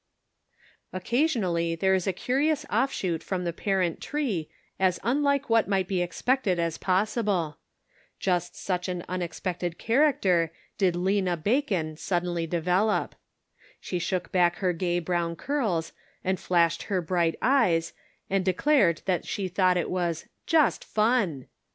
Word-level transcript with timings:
Occasionally 0.91 1.75
there 1.75 1.93
is 1.93 2.07
a 2.07 2.11
curious 2.11 2.65
offshoot 2.71 3.21
from 3.21 3.43
the 3.43 3.53
parent 3.53 4.01
tree 4.01 4.49
as 4.79 4.99
unlike 5.03 5.47
what 5.47 5.67
might 5.67 5.87
be 5.87 6.01
ex 6.01 6.23
pected 6.23 6.57
as 6.57 6.79
possible. 6.79 7.59
Just 8.19 8.55
such 8.55 8.87
an 8.89 9.05
unexpected 9.07 9.77
266 9.77 10.17
The 10.17 10.21
Pocket 10.25 10.25
Measure. 10.25 10.53
character 10.57 10.79
did 10.79 10.95
Lena 10.99 11.37
Bacon 11.37 11.97
suddenly 11.97 12.47
develop. 12.47 13.13
She 13.79 13.99
shook 13.99 14.31
back 14.31 14.55
her 14.55 14.73
gay 14.73 14.97
brown 14.97 15.35
curls, 15.35 15.91
and 16.23 16.39
flashed 16.39 16.81
her 16.89 16.99
bright 16.99 17.35
eyes, 17.39 17.93
and 18.27 18.43
declared 18.43 19.03
that 19.05 19.23
she 19.27 19.47
thought 19.47 19.77
it 19.77 19.91
was 19.91 20.25
"just 20.47 20.83
fun." 20.83 21.45